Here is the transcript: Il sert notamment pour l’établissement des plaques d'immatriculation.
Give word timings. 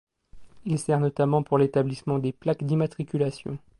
Il 0.65 0.79
sert 0.79 0.99
notamment 0.99 1.43
pour 1.43 1.59
l’établissement 1.59 2.17
des 2.17 2.31
plaques 2.33 2.63
d'immatriculation. 2.63 3.59